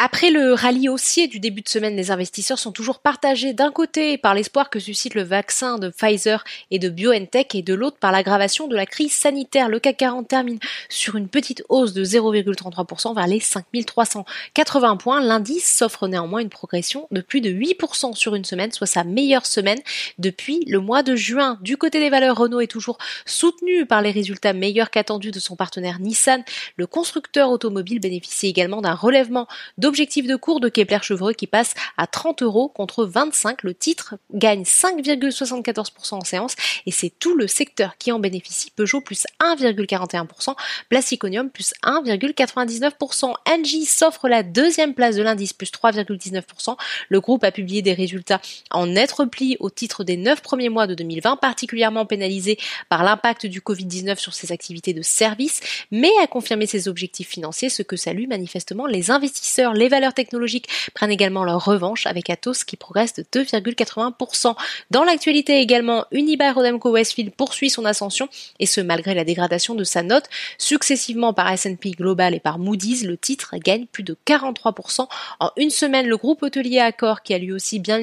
Après 0.00 0.30
le 0.30 0.54
rallye 0.54 0.88
haussier 0.88 1.26
du 1.26 1.40
début 1.40 1.60
de 1.60 1.68
semaine, 1.68 1.96
les 1.96 2.12
investisseurs 2.12 2.60
sont 2.60 2.70
toujours 2.70 3.00
partagés 3.00 3.52
d'un 3.52 3.72
côté 3.72 4.16
par 4.16 4.32
l'espoir 4.32 4.70
que 4.70 4.78
suscite 4.78 5.16
le 5.16 5.24
vaccin 5.24 5.76
de 5.76 5.88
Pfizer 5.88 6.44
et 6.70 6.78
de 6.78 6.88
BioNTech 6.88 7.56
et 7.56 7.62
de 7.62 7.74
l'autre 7.74 7.96
par 7.98 8.12
l'aggravation 8.12 8.68
de 8.68 8.76
la 8.76 8.86
crise 8.86 9.12
sanitaire. 9.12 9.68
Le 9.68 9.80
CAC 9.80 9.96
40 9.96 10.28
termine 10.28 10.60
sur 10.88 11.16
une 11.16 11.26
petite 11.26 11.64
hausse 11.68 11.94
de 11.94 12.04
0,33% 12.04 13.12
vers 13.12 13.26
les 13.26 13.40
5380 13.40 14.96
points. 14.98 15.20
L'indice 15.20 15.66
s'offre 15.66 16.06
néanmoins 16.06 16.42
une 16.42 16.48
progression 16.48 17.08
de 17.10 17.20
plus 17.20 17.40
de 17.40 17.50
8% 17.50 18.14
sur 18.14 18.36
une 18.36 18.44
semaine, 18.44 18.70
soit 18.70 18.86
sa 18.86 19.02
meilleure 19.02 19.46
semaine 19.46 19.80
depuis 20.20 20.64
le 20.68 20.78
mois 20.78 21.02
de 21.02 21.16
juin. 21.16 21.58
Du 21.60 21.76
côté 21.76 21.98
des 21.98 22.08
valeurs, 22.08 22.36
Renault 22.36 22.60
est 22.60 22.68
toujours 22.68 22.98
soutenu 23.26 23.84
par 23.84 24.00
les 24.00 24.12
résultats 24.12 24.52
meilleurs 24.52 24.90
qu'attendus 24.90 25.32
de 25.32 25.40
son 25.40 25.56
partenaire 25.56 25.98
Nissan. 25.98 26.44
Le 26.76 26.86
constructeur 26.86 27.50
automobile 27.50 27.98
bénéficie 27.98 28.46
également 28.46 28.80
d'un 28.80 28.94
relèvement 28.94 29.48
de 29.76 29.87
Objectif 29.88 30.26
de 30.26 30.36
cours 30.36 30.60
de 30.60 30.68
Kepler-Chevreux 30.68 31.32
qui 31.32 31.46
passe 31.46 31.72
à 31.96 32.06
30 32.06 32.42
euros 32.42 32.68
contre 32.68 33.06
25. 33.06 33.62
Le 33.62 33.72
titre 33.72 34.16
gagne 34.34 34.64
5,74% 34.64 36.14
en 36.14 36.20
séance 36.20 36.56
et 36.84 36.90
c'est 36.90 37.10
tout 37.18 37.34
le 37.34 37.48
secteur 37.48 37.96
qui 37.96 38.12
en 38.12 38.18
bénéficie. 38.18 38.70
Peugeot 38.70 39.00
plus 39.00 39.26
1,41%, 39.40 40.54
Plasticonium 40.90 41.48
plus 41.48 41.72
1,99%. 41.84 43.32
Engie 43.48 43.86
s'offre 43.86 44.28
la 44.28 44.42
deuxième 44.42 44.92
place 44.92 45.16
de 45.16 45.22
l'indice 45.22 45.54
plus 45.54 45.70
3,19%. 45.72 46.76
Le 47.08 47.20
groupe 47.22 47.42
a 47.42 47.50
publié 47.50 47.80
des 47.80 47.94
résultats 47.94 48.42
en 48.70 48.88
net 48.88 49.10
repli 49.10 49.56
au 49.58 49.70
titre 49.70 50.04
des 50.04 50.18
9 50.18 50.42
premiers 50.42 50.68
mois 50.68 50.86
de 50.86 50.94
2020, 50.94 51.36
particulièrement 51.36 52.04
pénalisé 52.04 52.58
par 52.90 53.04
l'impact 53.04 53.46
du 53.46 53.62
Covid-19 53.62 54.18
sur 54.18 54.34
ses 54.34 54.52
activités 54.52 54.92
de 54.92 55.00
service, 55.00 55.60
mais 55.90 56.10
a 56.22 56.26
confirmé 56.26 56.66
ses 56.66 56.88
objectifs 56.88 57.28
financiers, 57.28 57.70
ce 57.70 57.82
que 57.82 57.96
saluent 57.96 58.28
manifestement 58.28 58.86
les 58.86 59.10
investisseurs 59.10 59.76
les 59.78 59.88
valeurs 59.88 60.14
technologiques 60.14 60.68
prennent 60.94 61.10
également 61.10 61.44
leur 61.44 61.64
revanche 61.64 62.06
avec 62.06 62.28
Atos 62.28 62.64
qui 62.64 62.76
progresse 62.76 63.14
de 63.14 63.22
2,80%. 63.22 64.54
Dans 64.90 65.04
l'actualité 65.04 65.60
également, 65.60 66.04
Unibail 66.10 66.50
Rodamco 66.50 66.90
Westfield 66.90 67.32
poursuit 67.34 67.70
son 67.70 67.84
ascension 67.84 68.28
et 68.58 68.66
ce 68.66 68.80
malgré 68.80 69.14
la 69.14 69.24
dégradation 69.24 69.74
de 69.74 69.84
sa 69.84 70.02
note 70.02 70.28
successivement 70.58 71.32
par 71.32 71.50
S&P 71.50 71.92
Global 71.92 72.34
et 72.34 72.40
par 72.40 72.58
Moody's. 72.58 73.04
Le 73.04 73.16
titre 73.16 73.54
gagne 73.56 73.86
plus 73.86 74.02
de 74.02 74.16
43% 74.26 75.06
en 75.40 75.50
une 75.56 75.70
semaine. 75.70 76.06
Le 76.06 76.16
groupe 76.16 76.42
hôtelier 76.42 76.80
Accor 76.80 77.22
qui 77.22 77.34
a 77.34 77.38
lui 77.38 77.52
aussi 77.52 77.78
bien, 77.78 78.00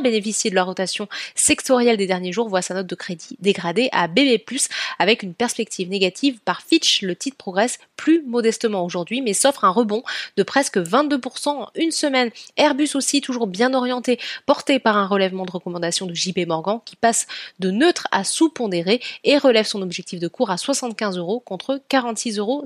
bénéficié 0.00 0.50
de 0.50 0.54
la 0.54 0.64
rotation 0.64 1.08
sectorielle 1.34 1.96
des 1.96 2.06
derniers 2.06 2.32
jours 2.32 2.48
voit 2.48 2.62
sa 2.62 2.74
note 2.74 2.86
de 2.86 2.94
crédit 2.94 3.36
dégradée 3.40 3.88
à 3.92 4.06
BB+, 4.06 4.42
avec 4.98 5.22
une 5.22 5.34
perspective 5.34 5.88
négative 5.88 6.38
par 6.44 6.62
Fitch. 6.62 7.02
Le 7.02 7.16
titre 7.16 7.36
progresse 7.36 7.78
plus 7.96 8.22
modestement 8.26 8.84
aujourd'hui 8.84 9.22
mais 9.22 9.32
s'offre 9.32 9.64
un 9.64 9.70
rebond 9.70 10.02
de 10.36 10.42
presque 10.42 10.78
22 10.78 11.07
22% 11.08 11.48
en 11.48 11.70
une 11.74 11.90
semaine. 11.90 12.30
Airbus 12.56 12.90
aussi 12.94 13.20
toujours 13.20 13.46
bien 13.46 13.74
orienté, 13.74 14.18
porté 14.46 14.78
par 14.78 14.96
un 14.96 15.06
relèvement 15.06 15.44
de 15.44 15.50
recommandation 15.50 16.06
de 16.06 16.14
JP 16.14 16.46
Morgan 16.46 16.80
qui 16.84 16.96
passe 16.96 17.26
de 17.58 17.70
neutre 17.70 18.06
à 18.10 18.24
sous-pondéré 18.24 19.00
et 19.24 19.38
relève 19.38 19.66
son 19.66 19.82
objectif 19.82 20.20
de 20.20 20.28
cours 20.28 20.50
à 20.50 20.56
75 20.56 21.18
euros 21.18 21.40
contre 21.40 21.80
46,50 21.90 22.38
euros. 22.38 22.64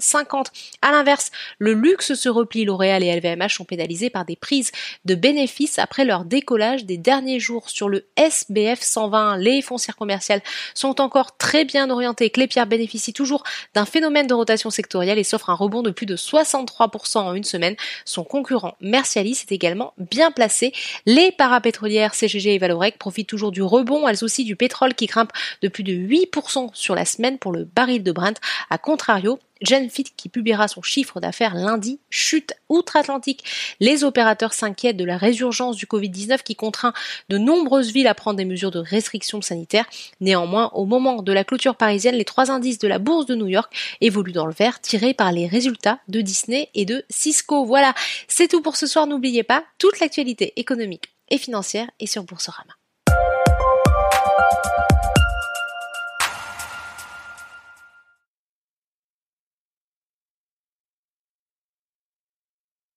À 0.83 0.93
l'inverse, 0.93 1.31
le 1.59 1.73
luxe 1.73 2.15
se 2.15 2.29
replie, 2.29 2.65
L'Oréal 2.65 3.03
et 3.03 3.15
LVMH 3.15 3.51
sont 3.51 3.65
pénalisés 3.65 4.11
par 4.11 4.25
des 4.25 4.37
prises 4.37 4.73
de 5.05 5.15
bénéfices 5.15 5.79
après 5.79 6.05
leur 6.05 6.25
décollage 6.25 6.84
des 6.84 6.97
derniers 6.97 7.41
jours 7.41 7.71
sur 7.71 7.89
le 7.89 8.06
SBF 8.17 8.81
120. 8.81 9.37
Les 9.39 9.62
foncières 9.62 9.97
commerciales 9.97 10.43
sont 10.75 11.01
encore 11.01 11.37
très 11.37 11.65
bien 11.65 11.91
orientées. 11.91 12.31
Clépierre 12.31 12.67
bénéficie 12.67 13.12
toujours 13.12 13.45
d'un 13.75 13.84
phénomène 13.84 14.27
de 14.27 14.34
rotation 14.34 14.71
sectorielle 14.71 15.19
et 15.19 15.25
s'offre 15.25 15.51
un 15.51 15.55
rebond 15.55 15.83
de 15.83 15.91
plus 15.91 16.06
de 16.06 16.17
63% 16.17 17.19
en 17.19 17.34
une 17.34 17.45
semaine. 17.45 17.77
Son 18.05 18.25
concurrent 18.33 18.77
Mercialis 18.80 19.42
est 19.42 19.52
également 19.52 19.92
bien 19.98 20.30
placé. 20.30 20.72
Les 21.05 21.32
parapétrolières 21.32 22.15
CGG 22.15 22.54
et 22.54 22.59
Valorec 22.59 22.97
profitent 22.97 23.28
toujours 23.28 23.53
du 23.53 23.62
rebond, 23.62 24.09
elles 24.09 24.25
aussi 24.25 24.44
du 24.44 24.56
pétrole 24.56 24.94
qui 24.94 25.04
grimpe 25.04 25.32
de 25.60 25.69
plus 25.69 25.84
de 25.84 25.93
8% 25.93 26.71
sur 26.72 26.94
la 26.94 27.04
semaine 27.04 27.38
pour 27.38 27.53
le 27.53 27.65
baril 27.65 28.03
de 28.03 28.10
Brent. 28.10 28.41
A 28.71 28.78
contrario, 28.78 29.38
Genfit 29.62 30.05
qui 30.17 30.28
publiera 30.28 30.69
son 30.69 30.83
chiffre 30.83 31.21
d'affaires 31.21 31.55
lundi 31.55 32.00
chute 32.11 32.55
outre-Atlantique. 32.69 33.45
Les 33.81 34.05
opérateurs 34.05 34.53
s'inquiètent 34.53 34.97
de 34.97 35.05
la 35.05 35.17
résurgence 35.17 35.77
du 35.77 35.87
Covid-19 35.87 36.43
qui 36.43 36.56
contraint 36.56 36.93
de 37.28 37.39
nombreuses 37.39 37.93
villes 37.93 38.06
à 38.06 38.15
prendre 38.15 38.37
des 38.37 38.45
mesures 38.45 38.71
de 38.71 38.78
restriction 38.78 39.41
sanitaire. 39.41 39.87
Néanmoins, 40.21 40.71
au 40.75 40.84
moment 40.84 41.22
de 41.22 41.33
la 41.33 41.45
clôture 41.45 41.77
parisienne, 41.77 42.15
les 42.15 42.25
trois 42.25 42.51
indices 42.51 42.78
de 42.78 42.89
la 42.89 42.99
bourse 42.99 43.27
de 43.27 43.34
New 43.34 43.49
York 43.49 43.72
évoluent 44.01 44.33
dans 44.33 44.47
le 44.47 44.53
vert, 44.53 44.81
tirés 44.81 45.15
par 45.15 45.33
les 45.33 45.47
résultats 45.47 45.99
de 46.09 46.21
Disney 46.21 46.69
et 46.75 46.84
de 46.84 47.05
Cisco. 47.09 47.65
Voilà, 47.65 47.95
c'est 48.28 48.49
tout 48.49 48.62
pour 48.62 48.77
ce 48.77 48.87
soir. 48.87 49.06
N'oubliez 49.06 49.43
pas, 49.43 49.65
toute 49.78 50.01
l'actualité 50.01 50.53
économique 50.56 51.12
et 51.31 51.39
financière 51.39 51.91
est 52.01 52.06
sur 52.06 52.25
Boursorama. 52.25 52.75